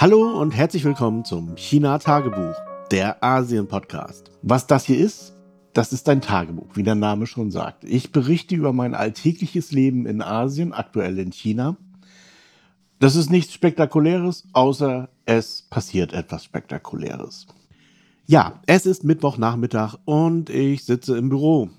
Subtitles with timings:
[0.00, 2.54] Hallo und herzlich willkommen zum China-Tagebuch,
[2.92, 4.30] der Asien-Podcast.
[4.42, 5.34] Was das hier ist,
[5.72, 7.82] das ist ein Tagebuch, wie der Name schon sagt.
[7.82, 11.76] Ich berichte über mein alltägliches Leben in Asien, aktuell in China.
[13.00, 17.48] Das ist nichts Spektakuläres, außer es passiert etwas Spektakuläres.
[18.24, 21.70] Ja, es ist Mittwochnachmittag und ich sitze im Büro.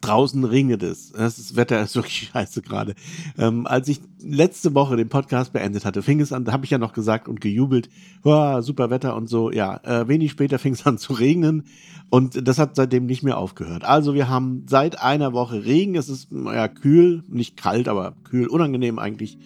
[0.00, 1.12] Draußen regnet es.
[1.12, 2.94] Das Wetter ist wirklich scheiße gerade.
[3.36, 6.70] Ähm, als ich letzte Woche den Podcast beendet hatte, fing es an, da habe ich
[6.70, 7.88] ja noch gesagt und gejubelt,
[8.22, 9.50] super Wetter und so.
[9.50, 11.64] Ja, äh, wenig später fing es an zu regnen
[12.10, 13.84] und das hat seitdem nicht mehr aufgehört.
[13.84, 15.94] Also wir haben seit einer Woche Regen.
[15.94, 19.38] Es ist ja kühl, nicht kalt, aber kühl, unangenehm eigentlich.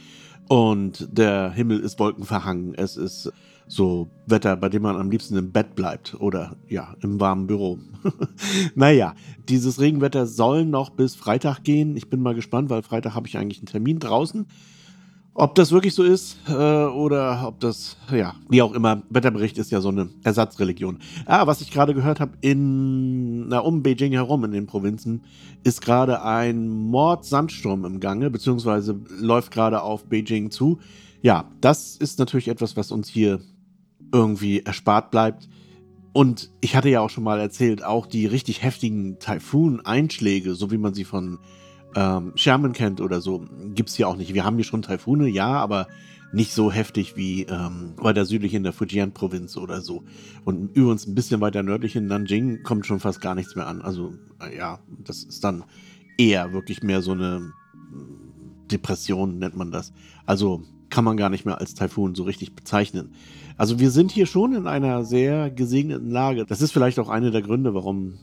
[0.49, 2.75] Und der Himmel ist wolkenverhangen.
[2.75, 3.33] Es ist
[3.67, 7.79] so Wetter, bei dem man am liebsten im Bett bleibt oder ja, im warmen Büro.
[8.75, 9.15] naja,
[9.49, 11.97] dieses Regenwetter soll noch bis Freitag gehen.
[11.97, 14.47] Ich bin mal gespannt, weil Freitag habe ich eigentlich einen Termin draußen.
[15.35, 19.71] Ob das wirklich so ist äh, oder ob das, ja, wie auch immer, Wetterbericht ist
[19.71, 20.99] ja so eine Ersatzreligion.
[21.25, 25.23] Ah, was ich gerade gehört habe, in, na, um Beijing herum in den Provinzen
[25.65, 30.81] ist gerade ein Mordsandsturm im Gange, beziehungsweise läuft gerade auf Beijing zu.
[31.23, 33.41] Ja, das ist natürlich etwas, was uns hier
[34.13, 35.49] irgendwie erspart bleibt.
[36.13, 40.79] Und ich hatte ja auch schon mal erzählt, auch die richtig heftigen Taifun-Einschläge, so wie
[40.79, 41.39] man sie von
[41.95, 44.35] ähm, Sherman kennt oder so, gibt es hier auch nicht.
[44.35, 45.87] Wir haben hier schon Taifune, ja, aber
[46.33, 50.05] nicht so heftig wie ähm, weiter südlich in der Fujian-Provinz oder so.
[50.45, 53.83] Und übrigens ein bisschen weiter nördlich in Nanjing kommt schon fast gar nichts mehr an.
[53.83, 55.65] Also äh, ja, das ist dann
[56.17, 57.53] eher wirklich mehr so eine
[58.71, 59.93] Depression, nennt man das.
[60.25, 60.63] Also
[60.93, 63.15] kann man gar nicht mehr als Taifun so richtig bezeichnen.
[63.57, 66.45] Also wir sind hier schon in einer sehr gesegneten Lage.
[66.45, 68.19] Das ist vielleicht auch einer der Gründe, warum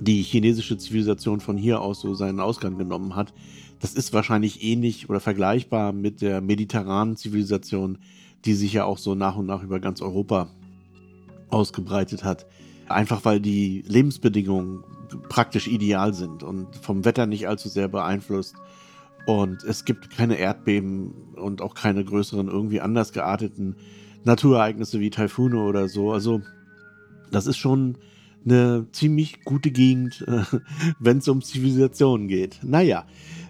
[0.00, 3.32] die chinesische Zivilisation von hier aus so seinen Ausgang genommen hat.
[3.80, 7.98] Das ist wahrscheinlich ähnlich oder vergleichbar mit der mediterranen Zivilisation,
[8.44, 10.50] die sich ja auch so nach und nach über ganz Europa
[11.48, 12.46] ausgebreitet hat.
[12.86, 14.84] Einfach weil die Lebensbedingungen
[15.30, 18.56] praktisch ideal sind und vom Wetter nicht allzu sehr beeinflusst.
[19.26, 23.76] Und es gibt keine Erdbeben und auch keine größeren irgendwie anders gearteten
[24.24, 26.12] Naturereignisse wie Taifune oder so.
[26.12, 26.42] Also
[27.30, 27.96] das ist schon
[28.44, 30.24] eine ziemlich gute Gegend,
[30.98, 32.60] wenn es um Zivilisationen geht.
[32.62, 33.04] Naja,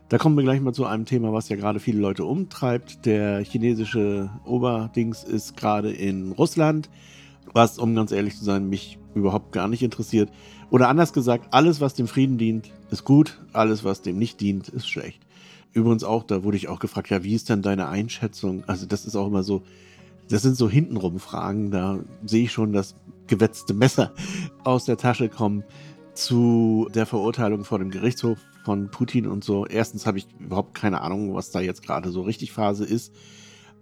[0.09, 3.07] da kommen wir gleich mal zu einem Thema, was ja gerade viele Leute umtreibt.
[3.07, 6.91] Der chinesische Oberdings ist gerade in Russland,
[7.53, 10.31] was, um ganz ehrlich zu sein, mich überhaupt gar nicht interessiert.
[10.71, 14.69] Oder anders gesagt, alles, was dem Frieden dient, ist gut, alles, was dem nicht dient,
[14.69, 15.21] ist schlecht.
[15.75, 18.63] Übrigens auch, da wurde ich auch gefragt, ja, wie ist denn deine Einschätzung?
[18.67, 19.63] Also das ist auch immer so,
[20.31, 22.95] das sind so hintenrum Fragen, da sehe ich schon das
[23.27, 24.13] gewetzte Messer
[24.65, 25.65] aus der Tasche kommen
[26.15, 29.67] zu der Verurteilung vor dem Gerichtshof von Putin und so.
[29.67, 33.13] Erstens habe ich überhaupt keine Ahnung, was da jetzt gerade so richtig Phase ist.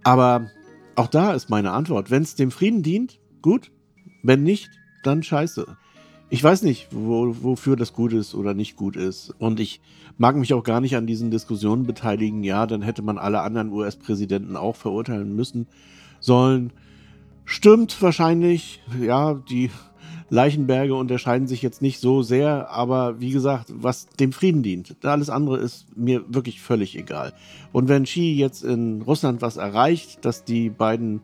[0.03, 0.49] Aber
[0.95, 2.11] auch da ist meine Antwort.
[2.11, 3.71] Wenn es dem Frieden dient, gut.
[4.23, 4.71] Wenn nicht,
[5.03, 5.77] dann scheiße.
[6.33, 9.35] Ich weiß nicht, wo, wofür das gut ist oder nicht gut ist.
[9.37, 9.81] Und ich
[10.17, 12.43] mag mich auch gar nicht an diesen Diskussionen beteiligen.
[12.43, 15.67] Ja, dann hätte man alle anderen US-Präsidenten auch verurteilen müssen
[16.19, 16.73] sollen.
[17.45, 18.81] Stimmt wahrscheinlich.
[18.99, 19.69] Ja, die
[20.31, 25.29] Leichenberge unterscheiden sich jetzt nicht so sehr, aber wie gesagt, was dem Frieden dient, alles
[25.29, 27.33] andere ist mir wirklich völlig egal.
[27.71, 31.21] Und wenn Xi jetzt in Russland was erreicht, dass die beiden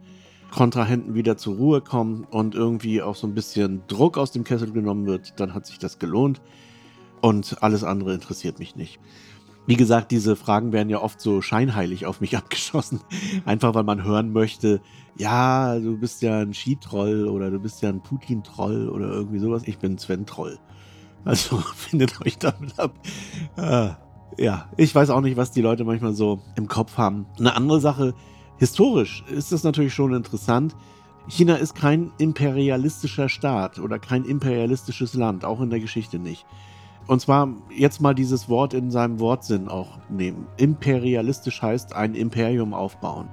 [0.52, 4.72] Kontrahenten wieder zur Ruhe kommen und irgendwie auch so ein bisschen Druck aus dem Kessel
[4.72, 6.42] genommen wird, dann hat sich das gelohnt.
[7.22, 9.00] Und alles andere interessiert mich nicht.
[9.66, 13.02] Wie gesagt, diese Fragen werden ja oft so scheinheilig auf mich abgeschossen.
[13.46, 14.82] Einfach weil man hören möchte,
[15.18, 19.64] ja, du bist ja ein Skitroll oder du bist ja ein Putin-Troll oder irgendwie sowas.
[19.66, 20.58] Ich bin Sven-Troll.
[21.26, 22.94] Also findet euch damit ab.
[23.58, 23.90] Äh,
[24.38, 27.26] ja, ich weiß auch nicht, was die Leute manchmal so im Kopf haben.
[27.38, 28.14] Eine andere Sache,
[28.60, 30.76] historisch ist das natürlich schon interessant.
[31.28, 36.46] China ist kein imperialistischer Staat oder kein imperialistisches Land, auch in der Geschichte nicht.
[37.08, 40.46] Und zwar jetzt mal dieses Wort in seinem Wortsinn auch nehmen.
[40.58, 43.30] Imperialistisch heißt ein Imperium aufbauen.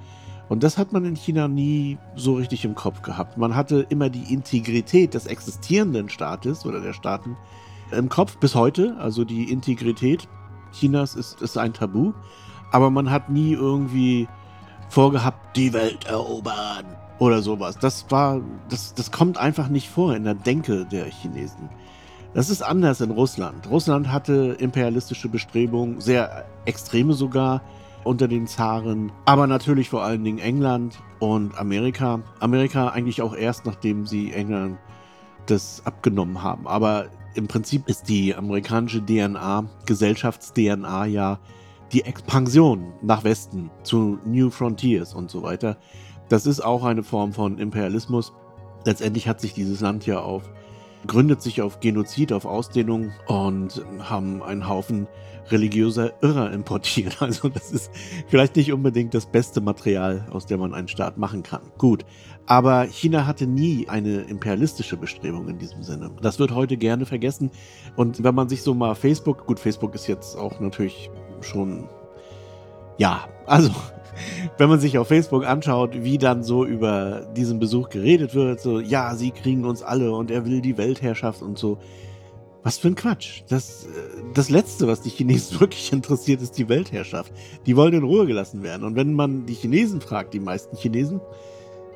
[0.49, 3.37] Und das hat man in China nie so richtig im Kopf gehabt.
[3.37, 7.37] Man hatte immer die Integrität des existierenden Staates oder der Staaten
[7.90, 8.96] im Kopf bis heute.
[8.99, 10.28] Also die Integrität
[10.73, 12.12] Chinas ist, ist ein Tabu.
[12.70, 14.28] Aber man hat nie irgendwie
[14.88, 16.85] vorgehabt, die Welt erobern
[17.19, 17.79] oder sowas.
[17.79, 21.69] Das war, das, das kommt einfach nicht vor in der Denke der Chinesen.
[22.35, 23.71] Das ist anders in Russland.
[23.71, 27.62] Russland hatte imperialistische Bestrebungen, sehr extreme sogar
[28.05, 32.21] unter den Zaren, aber natürlich vor allen Dingen England und Amerika.
[32.38, 34.79] Amerika eigentlich auch erst, nachdem sie England
[35.47, 36.67] das abgenommen haben.
[36.67, 41.38] Aber im Prinzip ist die amerikanische DNA, Gesellschafts-DNA ja
[41.93, 45.77] die Expansion nach Westen zu New Frontiers und so weiter.
[46.29, 48.33] Das ist auch eine Form von Imperialismus.
[48.85, 50.43] Letztendlich hat sich dieses Land ja auf
[51.06, 55.06] gründet sich auf Genozid, auf Ausdehnung und haben einen Haufen
[55.49, 57.21] religiöser Irrer importiert.
[57.27, 57.91] Also das ist
[58.29, 61.62] vielleicht nicht unbedingt das beste Material, aus dem man einen Staat machen kann.
[61.79, 62.05] Gut,
[62.47, 66.11] aber China hatte nie eine imperialistische Bestrebung in diesem Sinne.
[66.23, 67.50] Das wird heute gerne vergessen.
[67.97, 71.11] Und wenn man sich so mal Facebook, gut, Facebook ist jetzt auch natürlich
[71.43, 71.88] schon,
[72.99, 73.71] ja, also
[74.59, 78.81] wenn man sich auf Facebook anschaut, wie dann so über diesen Besuch geredet wird, so,
[78.81, 81.79] ja, sie kriegen uns alle und er will die Weltherrschaft und so.
[82.62, 83.43] Was für ein Quatsch.
[83.49, 83.88] Das, äh,
[84.35, 87.33] das Letzte, was die Chinesen wirklich interessiert, ist die Weltherrschaft.
[87.65, 88.83] Die wollen in Ruhe gelassen werden.
[88.83, 91.21] Und wenn man die Chinesen fragt, die meisten Chinesen,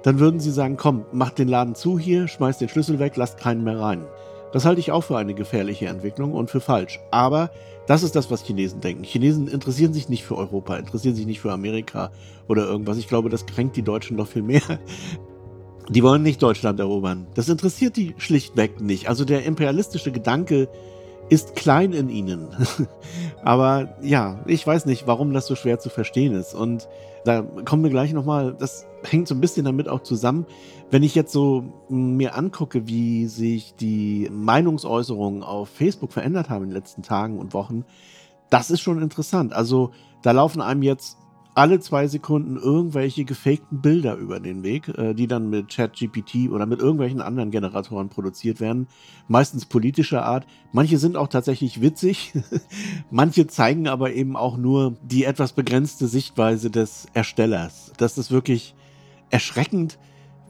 [0.05, 3.39] dann würden sie sagen, komm, macht den Laden zu hier, schmeißt den Schlüssel weg, lasst
[3.39, 4.05] keinen mehr rein.
[4.53, 7.01] Das halte ich auch für eine gefährliche Entwicklung und für falsch.
[7.11, 7.51] Aber
[7.87, 9.05] das ist das, was Chinesen denken.
[9.05, 12.11] Chinesen interessieren sich nicht für Europa, interessieren sich nicht für Amerika
[12.49, 12.99] oder irgendwas.
[12.99, 14.63] Ich glaube, das kränkt die Deutschen noch viel mehr.
[15.89, 17.27] Die wollen nicht Deutschland erobern.
[17.35, 19.09] Das interessiert die schlichtweg nicht.
[19.09, 20.69] Also der imperialistische Gedanke
[21.31, 22.49] ist klein in ihnen.
[23.43, 26.55] Aber ja, ich weiß nicht, warum das so schwer zu verstehen ist.
[26.55, 26.89] Und
[27.25, 30.47] da kommen wir gleich nochmal, das hängt so ein bisschen damit auch zusammen.
[30.91, 36.71] Wenn ich jetzt so mir angucke, wie sich die Meinungsäußerungen auf Facebook verändert haben in
[36.71, 37.85] den letzten Tagen und Wochen,
[38.51, 39.53] das ist schon interessant.
[39.53, 39.93] Also
[40.23, 41.17] da laufen einem jetzt
[41.55, 46.67] alle zwei Sekunden irgendwelche gefakten Bilder über den Weg, äh, die dann mit ChatGPT oder
[46.67, 48.89] mit irgendwelchen anderen Generatoren produziert werden.
[49.29, 50.47] Meistens politischer Art.
[50.73, 52.33] Manche sind auch tatsächlich witzig.
[53.11, 57.93] Manche zeigen aber eben auch nur die etwas begrenzte Sichtweise des Erstellers.
[57.97, 58.75] Das ist wirklich
[59.31, 59.99] erschreckend,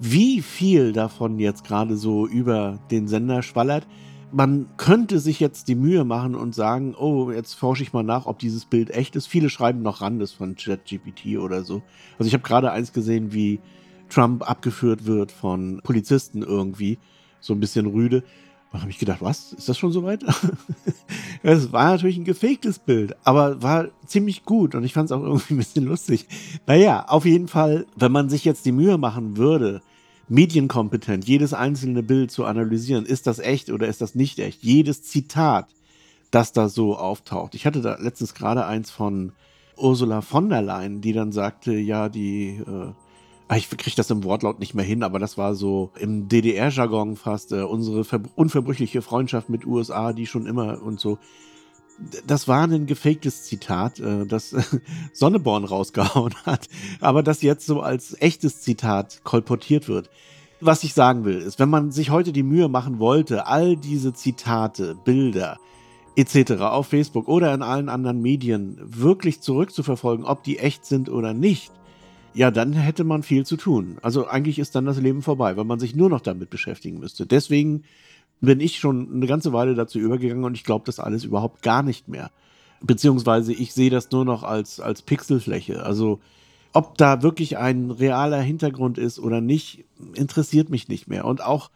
[0.00, 3.86] wie viel davon jetzt gerade so über den Sender schwallert
[4.32, 8.26] man könnte sich jetzt die Mühe machen und sagen, oh, jetzt forsche ich mal nach,
[8.26, 9.26] ob dieses Bild echt ist.
[9.26, 11.82] Viele schreiben noch ran, das von ChatGPT oder so.
[12.18, 13.60] Also ich habe gerade eins gesehen, wie
[14.08, 16.98] Trump abgeführt wird von Polizisten irgendwie,
[17.40, 18.22] so ein bisschen rüde.
[18.72, 19.52] Da habe ich gedacht, was?
[19.52, 20.24] Ist das schon soweit?
[21.42, 25.22] Es war natürlich ein gefaktes Bild, aber war ziemlich gut und ich fand es auch
[25.22, 26.28] irgendwie ein bisschen lustig.
[26.66, 29.80] Naja, auf jeden Fall, wenn man sich jetzt die Mühe machen würde,
[30.30, 33.04] medienkompetent jedes einzelne Bild zu analysieren.
[33.04, 34.62] Ist das echt oder ist das nicht echt?
[34.62, 35.66] Jedes Zitat,
[36.30, 37.54] das da so auftaucht.
[37.54, 39.32] Ich hatte da letztens gerade eins von
[39.76, 42.92] Ursula von der Leyen, die dann sagte, ja, die, äh,
[43.48, 47.16] ah, ich kriege das im Wortlaut nicht mehr hin, aber das war so im DDR-Jargon
[47.16, 48.04] fast, äh, unsere
[48.36, 51.18] unverbrüchliche Freundschaft mit USA, die schon immer und so
[52.26, 54.54] das war ein gefaktes Zitat, äh, das
[55.12, 56.68] Sonneborn rausgehauen hat,
[57.00, 60.10] aber das jetzt so als echtes Zitat kolportiert wird.
[60.60, 64.12] Was ich sagen will, ist, wenn man sich heute die Mühe machen wollte, all diese
[64.12, 65.58] Zitate, Bilder
[66.16, 66.52] etc.
[66.62, 71.72] auf Facebook oder in allen anderen Medien wirklich zurückzuverfolgen, ob die echt sind oder nicht,
[72.34, 73.96] ja, dann hätte man viel zu tun.
[74.02, 77.26] Also eigentlich ist dann das Leben vorbei, weil man sich nur noch damit beschäftigen müsste.
[77.26, 77.84] Deswegen
[78.40, 81.82] bin ich schon eine ganze Weile dazu übergegangen und ich glaube das alles überhaupt gar
[81.82, 82.30] nicht mehr.
[82.80, 85.82] Beziehungsweise ich sehe das nur noch als, als Pixelfläche.
[85.82, 86.20] Also
[86.72, 89.84] ob da wirklich ein realer Hintergrund ist oder nicht,
[90.14, 91.24] interessiert mich nicht mehr.
[91.24, 91.70] Und auch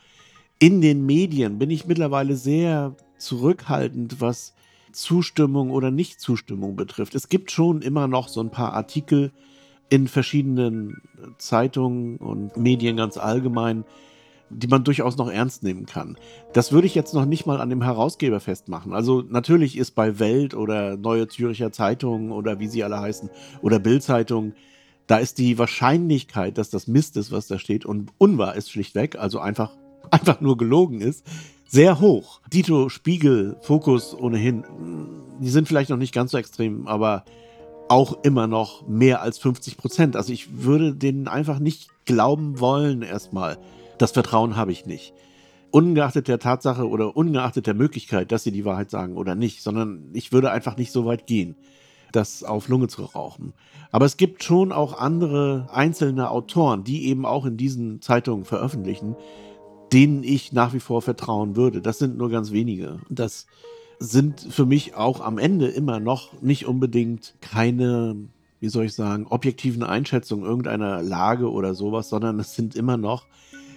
[0.58, 4.54] in den Medien bin ich mittlerweile sehr zurückhaltend, was
[4.92, 7.14] Zustimmung oder Nichtzustimmung betrifft.
[7.14, 9.32] Es gibt schon immer noch so ein paar Artikel
[9.90, 11.02] in verschiedenen
[11.38, 13.84] Zeitungen und Medien ganz allgemein,
[14.50, 16.16] die man durchaus noch ernst nehmen kann.
[16.52, 18.92] Das würde ich jetzt noch nicht mal an dem Herausgeber festmachen.
[18.92, 23.30] Also natürlich ist bei Welt oder Neue Züricher Zeitung oder wie sie alle heißen
[23.62, 24.52] oder Bildzeitung,
[25.06, 29.16] da ist die Wahrscheinlichkeit, dass das Mist ist, was da steht und unwahr ist schlichtweg,
[29.16, 29.72] also einfach
[30.10, 31.26] einfach nur gelogen ist,
[31.66, 32.40] sehr hoch.
[32.52, 34.64] Dito, Spiegel, Fokus ohnehin,
[35.40, 37.24] die sind vielleicht noch nicht ganz so extrem, aber
[37.88, 40.16] auch immer noch mehr als 50 Prozent.
[40.16, 43.58] Also ich würde denen einfach nicht glauben wollen erstmal.
[43.98, 45.14] Das Vertrauen habe ich nicht.
[45.70, 50.10] Ungeachtet der Tatsache oder ungeachtet der Möglichkeit, dass sie die Wahrheit sagen oder nicht, sondern
[50.12, 51.56] ich würde einfach nicht so weit gehen,
[52.12, 53.54] das auf Lunge zu rauchen.
[53.90, 59.16] Aber es gibt schon auch andere einzelne Autoren, die eben auch in diesen Zeitungen veröffentlichen,
[59.92, 61.80] denen ich nach wie vor vertrauen würde.
[61.80, 63.00] Das sind nur ganz wenige.
[63.08, 63.46] Das
[63.98, 68.16] sind für mich auch am Ende immer noch nicht unbedingt keine,
[68.60, 73.26] wie soll ich sagen, objektiven Einschätzungen irgendeiner Lage oder sowas, sondern es sind immer noch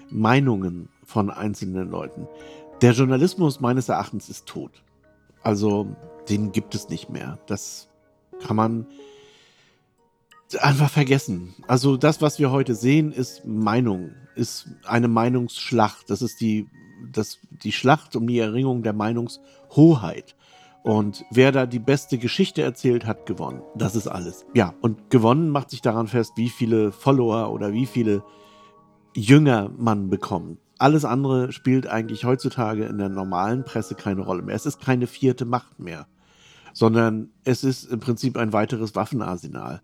[0.09, 2.27] Meinungen von einzelnen Leuten.
[2.81, 4.83] Der Journalismus meines Erachtens ist tot.
[5.41, 5.95] Also
[6.29, 7.39] den gibt es nicht mehr.
[7.47, 7.89] Das
[8.45, 8.87] kann man
[10.59, 11.55] einfach vergessen.
[11.67, 16.09] Also das, was wir heute sehen, ist Meinung, ist eine Meinungsschlacht.
[16.09, 16.67] Das ist die,
[17.11, 20.35] das, die Schlacht um die Erringung der Meinungshoheit.
[20.83, 23.61] Und wer da die beste Geschichte erzählt, hat gewonnen.
[23.75, 24.45] Das ist alles.
[24.53, 28.23] Ja, und gewonnen macht sich daran fest, wie viele Follower oder wie viele
[29.17, 30.59] Jünger man bekommt.
[30.77, 34.55] Alles andere spielt eigentlich heutzutage in der normalen Presse keine Rolle mehr.
[34.55, 36.05] Es ist keine vierte Macht mehr,
[36.71, 39.81] sondern es ist im Prinzip ein weiteres Waffenarsenal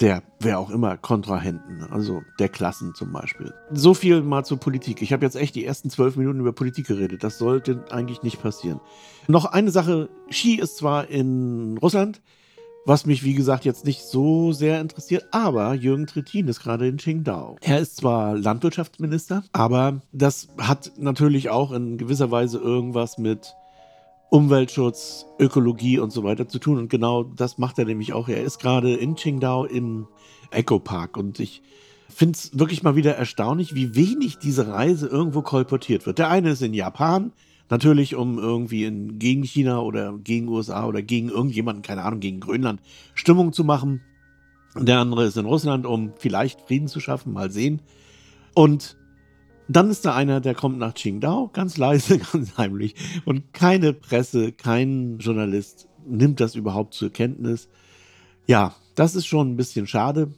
[0.00, 3.52] der, wer auch immer, Kontrahenten, also der Klassen zum Beispiel.
[3.72, 5.02] So viel mal zur Politik.
[5.02, 7.24] Ich habe jetzt echt die ersten zwölf Minuten über Politik geredet.
[7.24, 8.80] Das sollte eigentlich nicht passieren.
[9.26, 10.08] Noch eine Sache.
[10.30, 12.20] Ski ist zwar in Russland,
[12.88, 16.96] was mich, wie gesagt, jetzt nicht so sehr interessiert, aber Jürgen Trittin ist gerade in
[16.96, 17.58] Qingdao.
[17.60, 23.54] Er ist zwar Landwirtschaftsminister, aber das hat natürlich auch in gewisser Weise irgendwas mit
[24.30, 26.78] Umweltschutz, Ökologie und so weiter zu tun.
[26.78, 28.26] Und genau das macht er nämlich auch.
[28.28, 30.08] Er ist gerade in Qingdao im
[30.50, 31.60] Eco Park und ich
[32.08, 36.18] finde es wirklich mal wieder erstaunlich, wie wenig diese Reise irgendwo kolportiert wird.
[36.18, 37.32] Der eine ist in Japan,
[37.70, 42.40] natürlich um irgendwie in, gegen China oder gegen USA oder gegen irgendjemanden, keine Ahnung, gegen
[42.40, 42.80] Grönland
[43.14, 44.02] Stimmung zu machen.
[44.76, 47.80] Der andere ist in Russland, um vielleicht Frieden zu schaffen, mal sehen.
[48.54, 48.96] Und
[49.68, 52.94] dann ist da einer, der kommt nach Qingdao, ganz leise, ganz heimlich.
[53.24, 57.68] Und keine Presse, kein Journalist nimmt das überhaupt zur Kenntnis.
[58.46, 60.32] Ja, das ist schon ein bisschen schade,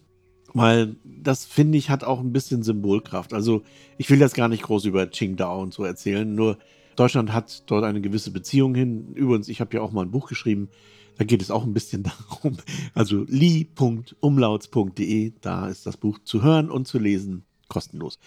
[0.52, 3.32] weil das, finde ich, hat auch ein bisschen Symbolkraft.
[3.32, 3.62] Also
[3.99, 6.58] ich will jetzt gar nicht groß über Qingdao und so erzählen, nur
[7.00, 9.14] Deutschland hat dort eine gewisse Beziehung hin.
[9.14, 10.69] Übrigens, ich habe ja auch mal ein Buch geschrieben,
[11.16, 12.59] da geht es auch ein bisschen darum.
[12.95, 18.19] Also li.umlauts.de, da ist das Buch zu hören und zu lesen kostenlos.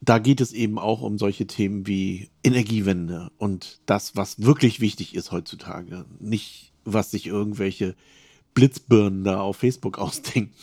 [0.00, 5.14] Da geht es eben auch um solche Themen wie Energiewende und das, was wirklich wichtig
[5.14, 6.06] ist heutzutage.
[6.18, 7.96] Nicht, was sich irgendwelche
[8.54, 10.54] Blitzbirnen da auf Facebook ausdenken,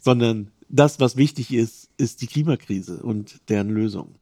[0.00, 4.16] sondern das, was wichtig ist, ist die Klimakrise und deren Lösung.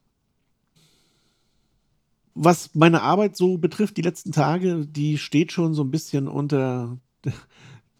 [2.34, 6.98] Was meine Arbeit so betrifft, die letzten Tage, die steht schon so ein bisschen unter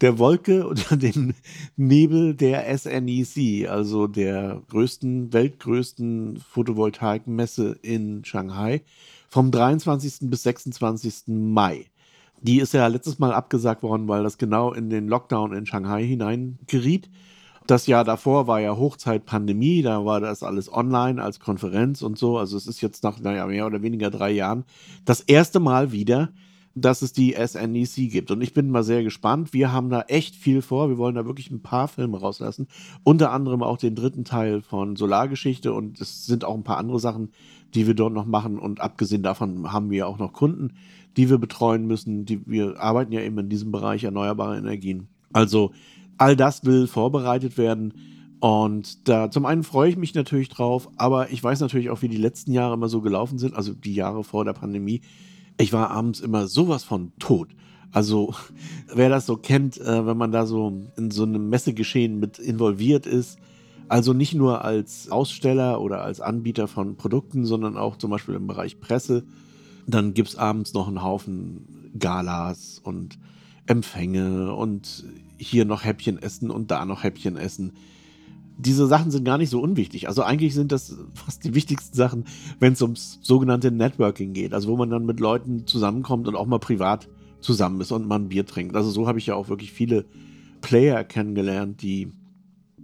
[0.01, 1.33] der Wolke oder dem
[1.77, 8.81] Nebel der SNEC, also der größten, weltgrößten Photovoltaikmesse in Shanghai,
[9.29, 10.29] vom 23.
[10.29, 11.23] bis 26.
[11.27, 11.85] Mai.
[12.41, 16.05] Die ist ja letztes Mal abgesagt worden, weil das genau in den Lockdown in Shanghai
[16.05, 17.09] hineingeriet.
[17.67, 22.17] Das Jahr davor war ja Hochzeit Pandemie, da war das alles online als Konferenz und
[22.17, 22.37] so.
[22.37, 24.65] Also es ist jetzt nach, naja, mehr oder weniger drei Jahren
[25.03, 26.29] das erste Mal wieder,
[26.75, 28.29] dass es die SNEC gibt.
[28.29, 29.53] Und ich bin mal sehr gespannt.
[29.53, 30.89] Wir haben da echt viel vor.
[30.89, 32.67] Wir wollen da wirklich ein paar Filme rauslassen.
[33.03, 35.73] Unter anderem auch den dritten Teil von Solargeschichte.
[35.73, 37.31] Und es sind auch ein paar andere Sachen,
[37.73, 38.59] die wir dort noch machen.
[38.59, 40.73] Und abgesehen davon haben wir auch noch Kunden,
[41.15, 42.25] die wir betreuen müssen.
[42.25, 45.07] Die, wir arbeiten ja eben in diesem Bereich erneuerbare Energien.
[45.31, 45.71] Also
[46.17, 47.93] all das will vorbereitet werden.
[48.39, 52.09] Und da zum einen freue ich mich natürlich drauf, aber ich weiß natürlich auch, wie
[52.09, 55.01] die letzten Jahre immer so gelaufen sind, also die Jahre vor der Pandemie
[55.57, 57.49] ich war abends immer sowas von tot.
[57.91, 58.33] Also,
[58.93, 63.05] wer das so kennt, äh, wenn man da so in so einem Messegeschehen mit involviert
[63.05, 63.37] ist,
[63.87, 68.47] also nicht nur als Aussteller oder als Anbieter von Produkten, sondern auch zum Beispiel im
[68.47, 69.23] Bereich Presse,
[69.85, 73.19] dann gibt es abends noch einen Haufen Galas und
[73.67, 75.05] Empfänge und
[75.37, 77.73] hier noch Häppchen essen und da noch Häppchen essen
[78.57, 80.07] diese Sachen sind gar nicht so unwichtig.
[80.07, 82.25] Also eigentlich sind das fast die wichtigsten Sachen,
[82.59, 84.53] wenn es ums sogenannte Networking geht.
[84.53, 87.09] Also wo man dann mit Leuten zusammenkommt und auch mal privat
[87.41, 88.75] zusammen ist und mal ein Bier trinkt.
[88.75, 90.05] Also so habe ich ja auch wirklich viele
[90.61, 92.11] Player kennengelernt, die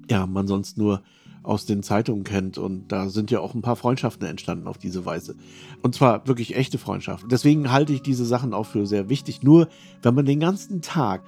[0.10, 1.02] ja man sonst nur
[1.44, 2.58] aus den Zeitungen kennt.
[2.58, 5.36] Und da sind ja auch ein paar Freundschaften entstanden auf diese Weise.
[5.82, 7.30] Und zwar wirklich echte Freundschaften.
[7.30, 9.42] Deswegen halte ich diese Sachen auch für sehr wichtig.
[9.42, 9.70] Nur
[10.02, 11.24] wenn man den ganzen Tag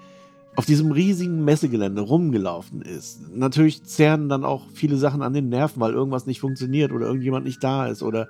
[0.56, 3.36] auf diesem riesigen Messegelände rumgelaufen ist.
[3.36, 7.46] Natürlich zerren dann auch viele Sachen an den Nerven, weil irgendwas nicht funktioniert oder irgendjemand
[7.46, 8.28] nicht da ist oder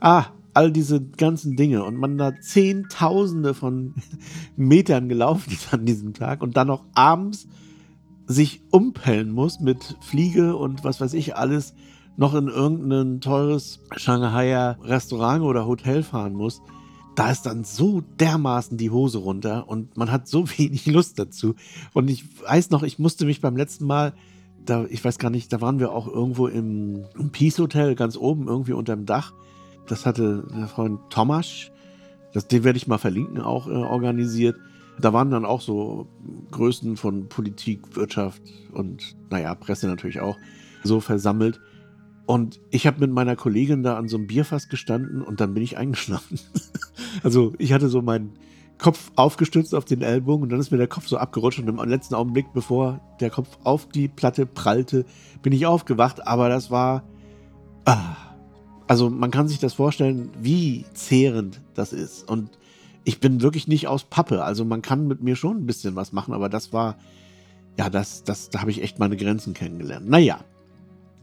[0.00, 3.94] ah, all diese ganzen Dinge und man da Zehntausende von
[4.56, 7.46] Metern gelaufen ist an diesem Tag und dann noch abends
[8.26, 11.74] sich umpellen muss mit Fliege und was weiß ich alles,
[12.16, 16.60] noch in irgendein teures Shanghaier Restaurant oder Hotel fahren muss
[17.14, 21.54] da ist dann so dermaßen die Hose runter und man hat so wenig Lust dazu.
[21.92, 24.14] Und ich weiß noch, ich musste mich beim letzten Mal,
[24.64, 28.16] da, ich weiß gar nicht, da waren wir auch irgendwo im, im Peace Hotel ganz
[28.16, 29.32] oben, irgendwie unterm Dach.
[29.88, 31.72] Das hatte der Freund Thomas,
[32.32, 34.56] das, den werde ich mal verlinken, auch äh, organisiert.
[35.00, 36.06] Da waren dann auch so
[36.50, 38.42] Größen von Politik, Wirtschaft
[38.72, 40.36] und, naja, Presse natürlich auch
[40.84, 41.60] so versammelt.
[42.26, 45.62] Und ich habe mit meiner Kollegin da an so einem Bierfass gestanden und dann bin
[45.62, 46.38] ich eingeschlafen.
[47.22, 48.34] also ich hatte so meinen
[48.78, 51.76] Kopf aufgestützt auf den Ellbogen und dann ist mir der Kopf so abgerutscht und im
[51.88, 55.04] letzten Augenblick, bevor der Kopf auf die Platte prallte,
[55.42, 56.26] bin ich aufgewacht.
[56.26, 57.04] Aber das war...
[57.84, 58.16] Ah,
[58.86, 62.28] also man kann sich das vorstellen, wie zehrend das ist.
[62.28, 62.50] Und
[63.04, 64.44] ich bin wirklich nicht aus Pappe.
[64.44, 66.96] Also man kann mit mir schon ein bisschen was machen, aber das war,
[67.78, 70.08] ja, das, das, da habe ich echt meine Grenzen kennengelernt.
[70.08, 70.40] Naja,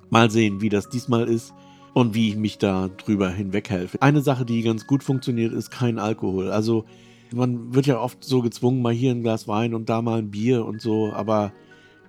[0.09, 1.53] mal sehen, wie das diesmal ist
[1.93, 4.01] und wie ich mich da drüber hinweghelfe.
[4.01, 6.51] Eine Sache, die ganz gut funktioniert, ist kein Alkohol.
[6.51, 6.85] Also
[7.33, 10.31] man wird ja oft so gezwungen, mal hier ein Glas Wein und da mal ein
[10.31, 11.51] Bier und so, aber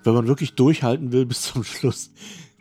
[0.03, 2.11] wenn man wirklich durchhalten will bis zum Schluss,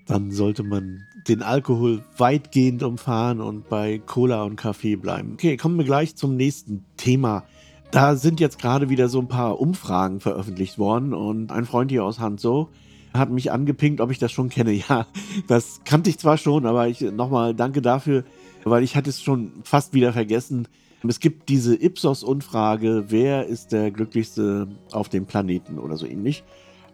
[0.05, 5.33] dann sollte man den Alkohol weitgehend umfahren und bei Cola und Kaffee bleiben.
[5.33, 7.43] Okay, kommen wir gleich zum nächsten Thema.
[7.91, 12.03] Da sind jetzt gerade wieder so ein paar Umfragen veröffentlicht worden und ein Freund hier
[12.03, 12.69] aus Hanzo
[13.13, 14.71] hat mich angepinkt, ob ich das schon kenne.
[14.89, 15.07] Ja,
[15.47, 18.23] das kannte ich zwar schon, aber ich nochmal danke dafür,
[18.63, 20.67] weil ich hatte es schon fast wieder vergessen.
[21.07, 26.43] Es gibt diese Ipsos-Umfrage, wer ist der glücklichste auf dem Planeten oder so ähnlich.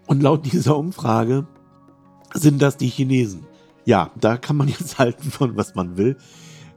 [0.08, 1.48] Und laut dieser Umfrage
[2.34, 3.48] sind das die Chinesen.
[3.86, 6.18] Ja, da kann man jetzt halten von was man will.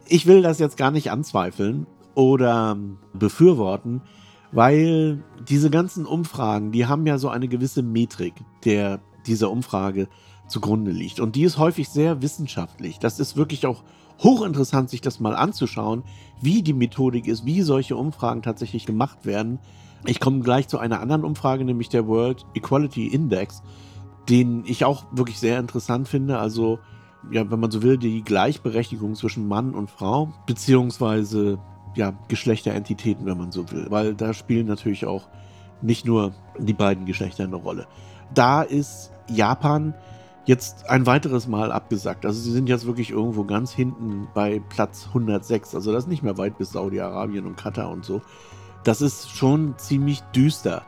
[0.06, 2.78] Ich will das jetzt gar nicht anzweifeln oder
[3.12, 4.00] befürworten,
[4.52, 10.08] weil diese ganzen Umfragen, die haben ja so eine gewisse Metrik, der dieser Umfrage
[10.48, 11.20] zugrunde liegt.
[11.20, 12.98] Und die ist häufig sehr wissenschaftlich.
[12.98, 13.82] Das ist wirklich auch
[14.22, 16.02] hochinteressant, sich das mal anzuschauen,
[16.40, 19.60] wie die Methodik ist, wie solche Umfragen tatsächlich gemacht werden.
[20.06, 23.62] Ich komme gleich zu einer anderen Umfrage, nämlich der World Equality Index
[24.28, 26.38] den ich auch wirklich sehr interessant finde.
[26.38, 26.78] Also,
[27.30, 31.58] ja, wenn man so will, die Gleichberechtigung zwischen Mann und Frau, beziehungsweise
[31.94, 33.86] ja, Geschlechterentitäten, wenn man so will.
[33.88, 35.28] Weil da spielen natürlich auch
[35.80, 37.86] nicht nur die beiden Geschlechter eine Rolle.
[38.34, 39.94] Da ist Japan
[40.44, 42.24] jetzt ein weiteres Mal abgesagt.
[42.24, 45.74] Also sie sind jetzt wirklich irgendwo ganz hinten bei Platz 106.
[45.74, 48.22] Also das ist nicht mehr weit bis Saudi-Arabien und Katar und so.
[48.82, 50.82] Das ist schon ziemlich düster.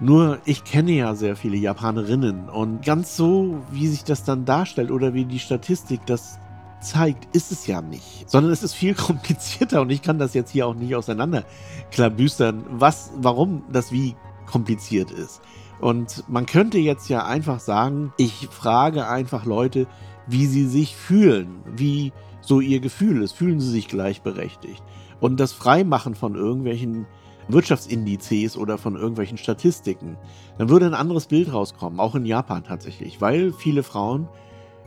[0.00, 4.90] Nur ich kenne ja sehr viele Japanerinnen und ganz so, wie sich das dann darstellt
[4.90, 6.38] oder wie die Statistik das
[6.80, 10.50] zeigt, ist es ja nicht, sondern es ist viel komplizierter und ich kann das jetzt
[10.50, 14.16] hier auch nicht auseinanderklabüstern, was, warum das wie
[14.46, 15.40] kompliziert ist.
[15.80, 19.86] Und man könnte jetzt ja einfach sagen, ich frage einfach Leute,
[20.26, 24.82] wie sie sich fühlen, wie so ihr Gefühl ist, fühlen sie sich gleichberechtigt.
[25.20, 27.06] Und das Freimachen von irgendwelchen
[27.48, 30.16] Wirtschaftsindizes oder von irgendwelchen Statistiken,
[30.58, 34.28] dann würde ein anderes Bild rauskommen, auch in Japan tatsächlich, weil viele Frauen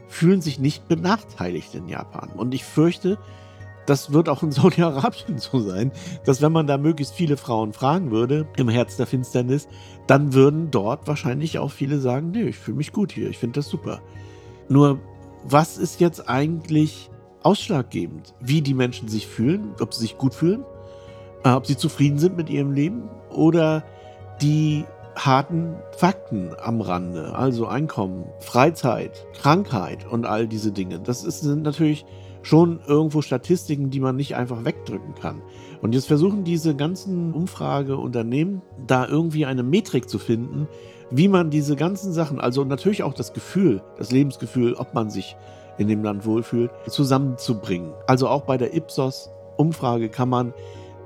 [0.07, 2.29] fühlen sich nicht benachteiligt in Japan.
[2.35, 3.17] Und ich fürchte,
[3.89, 5.91] das wird auch in Saudi-Arabien so sein,
[6.25, 9.67] dass wenn man da möglichst viele Frauen fragen würde, im Herz der Finsternis,
[10.07, 13.59] dann würden dort wahrscheinlich auch viele sagen, nee, ich fühle mich gut hier, ich finde
[13.59, 14.01] das super.
[14.67, 14.99] Nur,
[15.43, 17.09] was ist jetzt eigentlich
[17.43, 18.35] ausschlaggebend?
[18.39, 20.63] Wie die Menschen sich fühlen, ob sie sich gut fühlen
[21.43, 23.83] äh, ob sie zufrieden sind mit ihrem Leben oder
[24.41, 30.99] die harten Fakten am Rande, also Einkommen, Freizeit, Krankheit und all diese Dinge.
[30.99, 32.05] Das ist, sind natürlich
[32.41, 35.41] schon irgendwo Statistiken, die man nicht einfach wegdrücken kann.
[35.81, 40.67] Und jetzt versuchen diese ganzen Umfrageunternehmen da irgendwie eine Metrik zu finden,
[41.11, 45.35] wie man diese ganzen Sachen, also natürlich auch das Gefühl, das Lebensgefühl, ob man sich
[45.77, 47.93] in dem Land wohlfühlt, zusammenzubringen.
[48.05, 50.53] Also auch bei der Ipsos-Umfrage kann man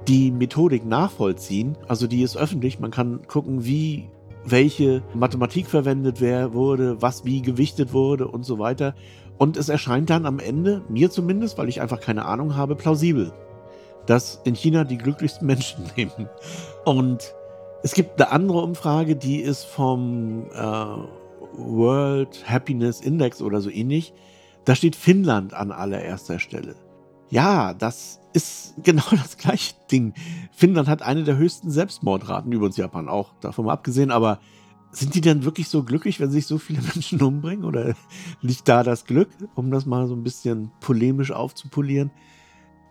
[0.07, 1.77] die Methodik nachvollziehen.
[1.87, 2.79] Also die ist öffentlich.
[2.79, 4.09] Man kann gucken, wie
[4.45, 8.93] welche Mathematik verwendet wurde, was wie gewichtet wurde und so weiter.
[9.37, 13.33] Und es erscheint dann am Ende, mir zumindest, weil ich einfach keine Ahnung habe, plausibel,
[14.05, 16.29] dass in China die glücklichsten Menschen leben.
[16.85, 17.33] Und
[17.83, 20.85] es gibt eine andere Umfrage, die ist vom äh,
[21.57, 24.13] World Happiness Index oder so ähnlich.
[24.65, 26.75] Da steht Finnland an allererster Stelle.
[27.29, 30.13] Ja, das ist genau das gleiche Ding.
[30.51, 34.39] Finnland hat eine der höchsten Selbstmordraten, übrigens Japan auch, davon mal abgesehen, aber
[34.93, 37.65] sind die denn wirklich so glücklich, wenn sich so viele Menschen umbringen?
[37.65, 37.95] Oder
[38.41, 42.12] liegt da das Glück, um das mal so ein bisschen polemisch aufzupolieren?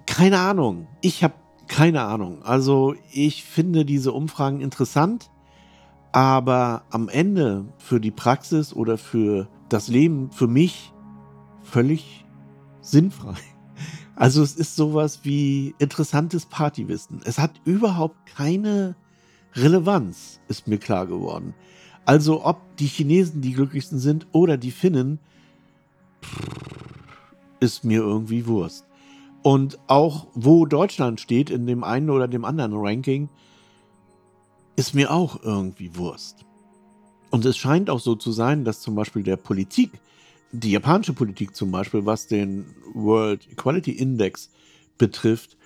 [0.06, 0.88] Keine Ahnung.
[1.00, 1.34] Ich habe
[1.68, 2.42] keine Ahnung.
[2.42, 5.30] Also ich finde diese Umfragen interessant,
[6.12, 10.92] aber am Ende für die Praxis oder für das Leben, für mich
[11.62, 12.26] völlig
[12.82, 13.36] sinnfrei.
[14.14, 17.20] Also es ist sowas wie interessantes Partywissen.
[17.24, 18.94] Es hat überhaupt keine
[19.54, 21.54] Relevanz, ist mir klar geworden.
[22.04, 25.18] Also ob die Chinesen die glücklichsten sind oder die Finnen,
[27.60, 28.86] ist mir irgendwie Wurst.
[29.42, 33.28] Und auch wo Deutschland steht in dem einen oder dem anderen Ranking,
[34.76, 36.44] ist mir auch irgendwie Wurst.
[37.30, 39.90] Und es scheint auch so zu sein, dass zum Beispiel der Politik
[40.52, 44.50] die japanische Politik zum Beispiel, was den World Equality Index
[44.98, 45.56] betrifft,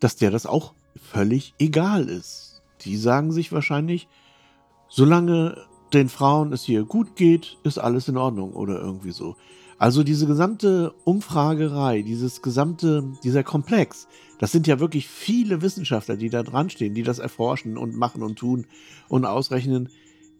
[0.00, 2.62] dass der das auch völlig egal ist.
[2.80, 4.08] Die sagen sich wahrscheinlich,
[4.88, 5.56] solange
[5.94, 9.36] den Frauen es hier gut geht, ist alles in Ordnung oder irgendwie so.
[9.78, 16.30] Also diese gesamte Umfragerei, dieses gesamte, dieser Komplex, das sind ja wirklich viele Wissenschaftler, die
[16.30, 18.66] da dran stehen, die das erforschen und machen und tun
[19.08, 19.88] und ausrechnen,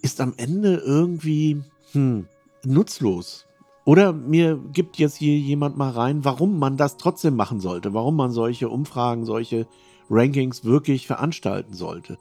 [0.02, 1.62] ist am Ende irgendwie
[1.92, 2.26] hm,
[2.64, 3.46] nutzlos.
[3.84, 8.16] Oder mir gibt jetzt hier jemand mal rein, warum man das trotzdem machen sollte, warum
[8.16, 9.66] man solche Umfragen, solche
[10.10, 12.18] Rankings wirklich veranstalten sollte.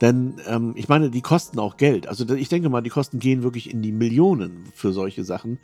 [0.00, 2.08] Denn ähm, ich meine, die kosten auch Geld.
[2.08, 5.58] Also ich denke mal, die Kosten gehen wirklich in die Millionen für solche Sachen.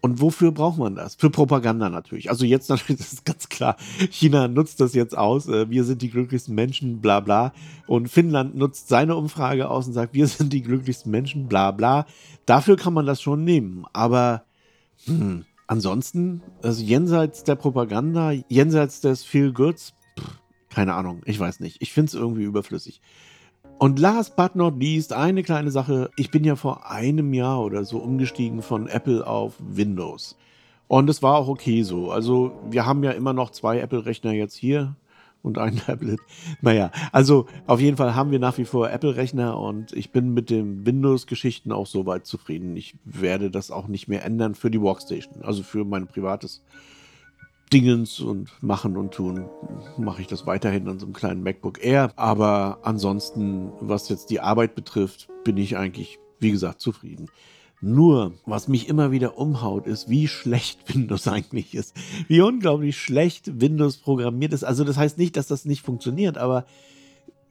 [0.00, 1.16] Und wofür braucht man das?
[1.16, 2.30] Für Propaganda natürlich.
[2.30, 3.76] Also jetzt natürlich, das ist ganz klar,
[4.10, 7.52] China nutzt das jetzt aus, äh, wir sind die glücklichsten Menschen, bla bla.
[7.86, 12.06] Und Finnland nutzt seine Umfrage aus und sagt, wir sind die glücklichsten Menschen, bla bla.
[12.46, 13.84] Dafür kann man das schon nehmen.
[13.92, 14.44] Aber
[15.04, 15.44] hm.
[15.66, 20.38] Ansonsten, also jenseits der Propaganda, jenseits des Feel Goods, pff,
[20.70, 21.82] keine Ahnung, ich weiß nicht.
[21.82, 23.02] Ich finde es irgendwie überflüssig.
[23.78, 26.10] Und last but not least, eine kleine Sache.
[26.16, 30.36] Ich bin ja vor einem Jahr oder so umgestiegen von Apple auf Windows.
[30.88, 32.10] Und es war auch okay so.
[32.10, 34.96] Also wir haben ja immer noch zwei Apple-Rechner jetzt hier
[35.42, 36.18] und ein Tablet.
[36.60, 40.50] Naja, also auf jeden Fall haben wir nach wie vor Apple-Rechner und ich bin mit
[40.50, 42.76] den Windows-Geschichten auch soweit zufrieden.
[42.76, 46.64] Ich werde das auch nicht mehr ändern für die Workstation, also für mein privates
[47.72, 49.46] Dingens und Machen und Tun
[49.96, 52.12] mache ich das weiterhin an so einem kleinen MacBook Air.
[52.16, 57.30] Aber ansonsten, was jetzt die Arbeit betrifft, bin ich eigentlich, wie gesagt, zufrieden.
[57.80, 61.94] Nur, was mich immer wieder umhaut, ist, wie schlecht Windows eigentlich ist.
[62.26, 64.64] Wie unglaublich schlecht Windows programmiert ist.
[64.64, 66.64] Also das heißt nicht, dass das nicht funktioniert, aber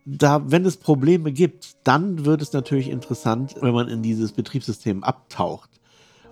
[0.06, 5.04] da, wenn es Probleme gibt, dann wird es natürlich interessant, wenn man in dieses Betriebssystem
[5.04, 5.70] abtaucht.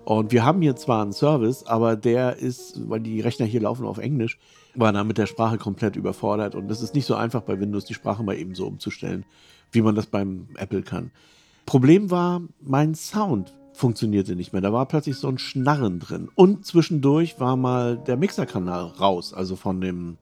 [0.06, 3.84] Und wir haben hier zwar einen Service, aber der ist, weil die Rechner hier laufen
[3.84, 4.38] auf Englisch,
[4.76, 6.54] war da mit der Sprache komplett überfordert.
[6.54, 9.24] Und es ist nicht so einfach bei Windows, die Sprache mal eben so umzustellen,
[9.72, 11.10] wie man das beim Apple kann.
[11.66, 14.62] Problem war mein Sound funktionierte nicht mehr.
[14.62, 16.28] Da war plötzlich so ein Schnarren drin.
[16.36, 20.18] Und zwischendurch war mal der Mixerkanal raus, also von dem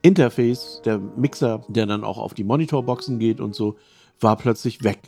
[0.00, 3.76] Interface, der Mixer, der dann auch auf die Monitorboxen geht und so,
[4.18, 4.98] war plötzlich weg.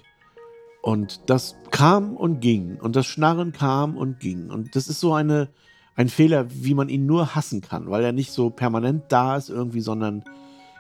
[0.83, 2.77] Und das kam und ging.
[2.81, 4.51] Und das Schnarren kam und ging.
[4.51, 5.49] Und das ist so eine,
[5.95, 9.49] ein Fehler, wie man ihn nur hassen kann, weil er nicht so permanent da ist
[9.49, 10.25] irgendwie, sondern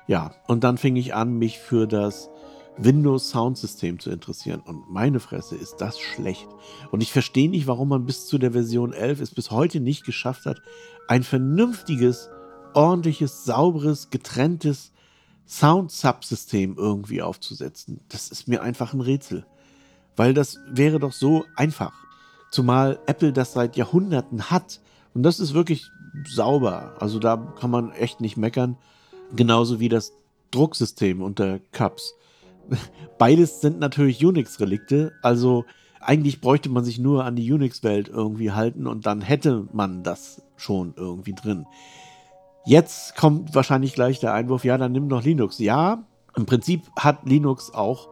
[0.08, 0.32] ja.
[0.48, 2.28] Und dann fing ich an, mich für das
[2.76, 4.60] Windows Soundsystem zu interessieren.
[4.64, 6.48] Und meine Fresse ist das schlecht.
[6.90, 10.04] Und ich verstehe nicht, warum man bis zu der Version 11 es bis heute nicht
[10.04, 10.60] geschafft hat,
[11.06, 12.28] ein vernünftiges,
[12.74, 14.92] ordentliches, sauberes, getrenntes
[15.46, 18.00] Sound-Subsystem irgendwie aufzusetzen.
[18.08, 19.44] Das ist mir einfach ein Rätsel.
[20.16, 21.92] Weil das wäre doch so einfach.
[22.50, 24.80] Zumal Apple das seit Jahrhunderten hat.
[25.14, 25.90] Und das ist wirklich
[26.28, 26.96] sauber.
[27.00, 28.76] Also da kann man echt nicht meckern.
[29.34, 30.12] Genauso wie das
[30.50, 32.14] Drucksystem unter Cups.
[33.18, 35.64] Beides sind natürlich Unix-Relikte, also
[36.00, 40.42] eigentlich bräuchte man sich nur an die Unix-Welt irgendwie halten und dann hätte man das
[40.56, 41.66] schon irgendwie drin.
[42.64, 45.58] Jetzt kommt wahrscheinlich gleich der Einwurf, ja, dann nimm doch Linux.
[45.58, 46.04] Ja,
[46.36, 48.08] im Prinzip hat Linux auch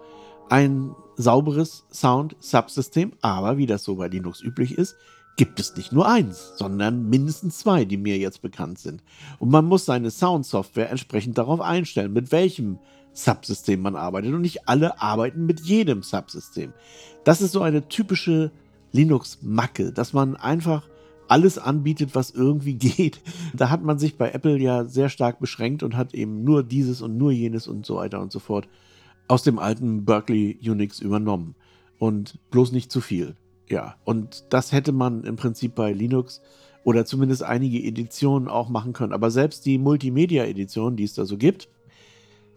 [0.49, 4.97] ein sauberes Sound-Subsystem, aber wie das so bei Linux üblich ist,
[5.37, 9.03] gibt es nicht nur eins, sondern mindestens zwei, die mir jetzt bekannt sind.
[9.39, 12.79] Und man muss seine Sound-Software entsprechend darauf einstellen, mit welchem
[13.13, 16.73] Subsystem man arbeitet und nicht alle arbeiten mit jedem Subsystem.
[17.25, 18.51] Das ist so eine typische
[18.93, 20.89] Linux-Macke, dass man einfach
[21.29, 23.21] alles anbietet, was irgendwie geht.
[23.55, 27.03] Da hat man sich bei Apple ja sehr stark beschränkt und hat eben nur dieses
[27.03, 28.69] und nur jenes und so weiter und so fort
[29.31, 31.55] aus dem alten Berkeley Unix übernommen.
[31.99, 33.37] Und bloß nicht zu viel.
[33.69, 36.41] Ja, und das hätte man im Prinzip bei Linux
[36.83, 39.13] oder zumindest einige Editionen auch machen können.
[39.13, 41.69] Aber selbst die Multimedia-Edition, die es da so gibt,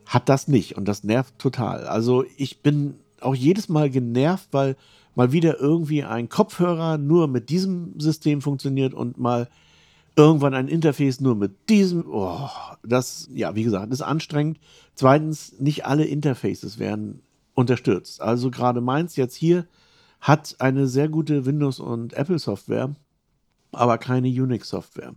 [0.05, 1.86] hat das nicht und das nervt total.
[1.86, 4.75] Also ich bin auch jedes Mal genervt, weil
[5.13, 9.47] mal wieder irgendwie ein Kopfhörer nur mit diesem System funktioniert und mal
[10.15, 12.06] irgendwann ein Interface nur mit diesem.
[12.08, 12.49] Oh,
[12.84, 14.60] das, ja, wie gesagt, ist anstrengend.
[14.95, 17.21] Zweitens, nicht alle Interfaces werden
[17.54, 18.21] unterstützt.
[18.21, 19.67] Also gerade meins jetzt hier
[20.21, 22.95] hat eine sehr gute Windows- und Apple-Software,
[23.71, 25.13] aber keine Unix-Software.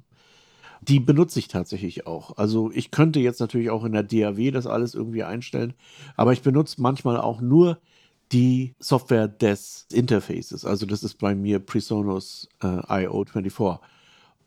[0.83, 2.37] Die benutze ich tatsächlich auch.
[2.37, 5.75] Also ich könnte jetzt natürlich auch in der DAW das alles irgendwie einstellen,
[6.17, 7.79] aber ich benutze manchmal auch nur
[8.33, 10.65] die Software des Interfaces.
[10.65, 13.79] Also das ist bei mir Presonus äh, IO24.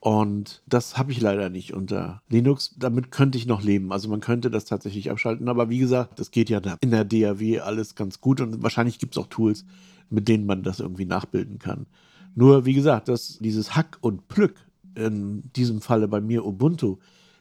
[0.02, 2.74] Und das habe ich leider nicht unter Linux.
[2.78, 3.92] Damit könnte ich noch leben.
[3.92, 5.50] Also man könnte das tatsächlich abschalten.
[5.50, 8.40] Aber wie gesagt, das geht ja in der DAW alles ganz gut.
[8.40, 9.66] Und wahrscheinlich gibt es auch Tools,
[10.10, 11.86] mit denen man das irgendwie nachbilden kann.
[12.34, 14.56] Nur wie gesagt, dass dieses Hack und Plück
[14.96, 16.98] in diesem Falle bei mir Ubuntu,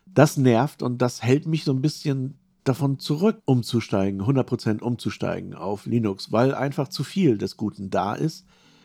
[0.06, 5.86] das nervt und das hält mich so ein bisschen davon zurück, umzusteigen, 100% umzusteigen auf
[5.86, 8.44] Linux, weil einfach zu viel des Guten da ist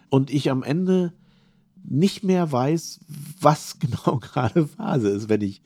[0.10, 1.14] und ich am Ende
[1.84, 3.00] nicht mehr weiß,
[3.40, 5.62] was genau gerade Phase ist, wenn ich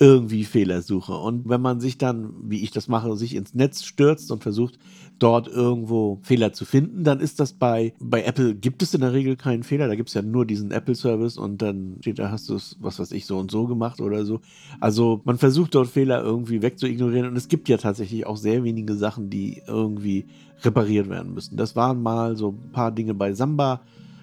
[0.00, 1.14] irgendwie Fehler suche.
[1.14, 4.78] Und wenn man sich dann, wie ich das mache, sich ins Netz stürzt und versucht,
[5.18, 9.12] dort irgendwo Fehler zu finden, dann ist das bei, bei Apple gibt es in der
[9.12, 9.88] Regel keinen Fehler.
[9.88, 12.98] Da gibt es ja nur diesen Apple-Service und dann steht da, hast du es, was
[12.98, 14.40] weiß ich, so und so gemacht oder so.
[14.78, 18.94] Also man versucht dort Fehler irgendwie wegzuignorieren und es gibt ja tatsächlich auch sehr wenige
[18.94, 20.26] Sachen, die irgendwie
[20.62, 21.56] repariert werden müssen.
[21.56, 23.80] Das waren mal so ein paar Dinge bei Samba,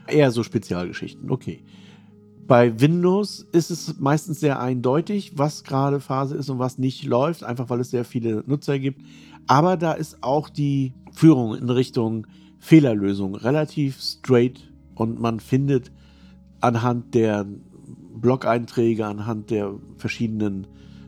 [0.07, 1.29] eher so Spezialgeschichten.
[1.29, 1.63] Okay.
[2.47, 7.43] Bei Windows ist es meistens sehr eindeutig, was gerade Phase ist und was nicht läuft,
[7.43, 9.01] einfach weil es sehr viele Nutzer gibt.
[9.47, 12.27] Aber da ist auch die Führung in Richtung
[12.59, 15.91] Fehlerlösung relativ straight und man findet
[16.61, 17.45] anhand der
[18.15, 20.67] Blog-Einträge, anhand der verschiedenen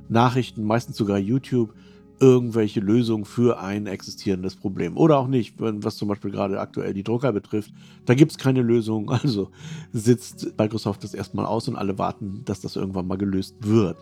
[0.10, 1.74] Nachrichten, meistens sogar YouTube,
[2.20, 4.98] irgendwelche Lösungen für ein existierendes Problem.
[4.98, 7.72] Oder auch nicht, was zum Beispiel gerade aktuell die Drucker betrifft.
[8.06, 9.12] Da gibt es keine Lösung.
[9.28, 9.50] Also
[9.92, 13.98] sitzt Microsoft das erstmal aus und alle warten, dass das irgendwann mal gelöst wird.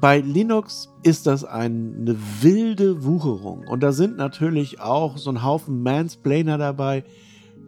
[0.00, 3.66] Bei Linux ist das eine wilde Wucherung.
[3.66, 7.04] Und da sind natürlich auch so ein Haufen Mansplainer dabei,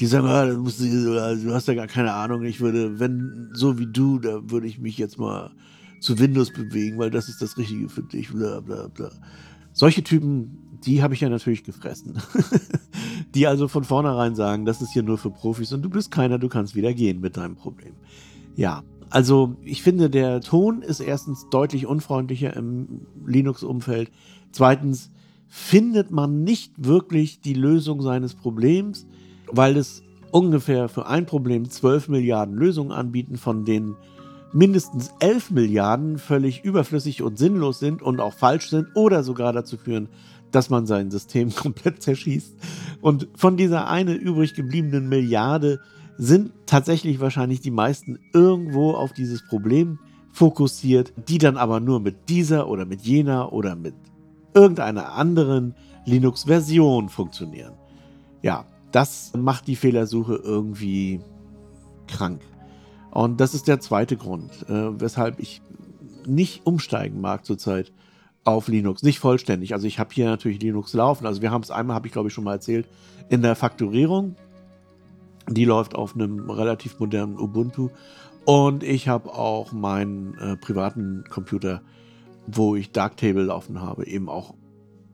[0.00, 3.86] die sagen, ah, du, du hast ja gar keine Ahnung, ich würde, wenn so wie
[3.86, 5.50] du, da würde ich mich jetzt mal
[6.00, 9.10] zu Windows bewegen, weil das ist das Richtige für dich, bla bla bla.
[9.78, 12.20] Solche Typen, die habe ich ja natürlich gefressen.
[13.36, 16.40] die also von vornherein sagen, das ist hier nur für Profis und du bist keiner,
[16.40, 17.92] du kannst wieder gehen mit deinem Problem.
[18.56, 24.10] Ja, also ich finde, der Ton ist erstens deutlich unfreundlicher im Linux-Umfeld.
[24.50, 25.12] Zweitens
[25.46, 29.06] findet man nicht wirklich die Lösung seines Problems,
[29.46, 33.94] weil es ungefähr für ein Problem 12 Milliarden Lösungen anbieten, von denen
[34.52, 39.76] mindestens 11 Milliarden völlig überflüssig und sinnlos sind und auch falsch sind oder sogar dazu
[39.76, 40.08] führen,
[40.50, 42.56] dass man sein System komplett zerschießt.
[43.00, 45.80] Und von dieser eine übrig gebliebenen Milliarde
[46.16, 49.98] sind tatsächlich wahrscheinlich die meisten irgendwo auf dieses Problem
[50.32, 53.94] fokussiert, die dann aber nur mit dieser oder mit jener oder mit
[54.54, 55.74] irgendeiner anderen
[56.06, 57.74] Linux-Version funktionieren.
[58.42, 61.20] Ja, das macht die Fehlersuche irgendwie
[62.06, 62.40] krank.
[63.10, 65.62] Und das ist der zweite Grund, äh, weshalb ich
[66.26, 67.92] nicht umsteigen mag zurzeit
[68.44, 69.02] auf Linux.
[69.02, 69.74] Nicht vollständig.
[69.74, 71.26] Also ich habe hier natürlich Linux laufen.
[71.26, 72.86] Also wir haben es einmal, habe ich glaube ich schon mal erzählt,
[73.28, 74.36] in der Fakturierung.
[75.48, 77.90] Die läuft auf einem relativ modernen Ubuntu.
[78.44, 81.82] Und ich habe auch meinen äh, privaten Computer,
[82.46, 84.54] wo ich Darktable laufen habe, eben auch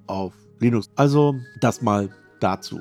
[0.07, 0.91] auf Linux.
[0.95, 2.81] Also das mal dazu.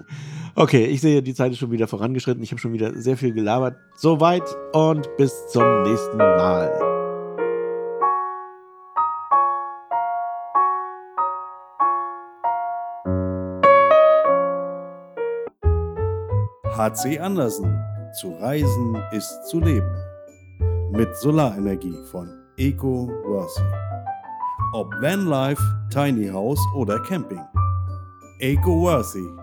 [0.56, 2.44] Okay, ich sehe, die Zeit ist schon wieder vorangeschritten.
[2.44, 3.76] Ich habe schon wieder sehr viel gelabert.
[3.96, 6.70] Soweit und bis zum nächsten Mal.
[16.78, 17.80] HC Andersen.
[18.22, 19.90] Zu reisen ist zu leben.
[20.92, 23.64] Mit Solarenergie von Eco Worthy.
[24.74, 27.42] Ob Vanlife, Tiny House oder Camping.
[28.40, 29.43] Eco Worthy